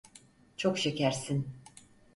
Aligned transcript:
Çok 0.57 0.77
şekersin. 0.77 1.47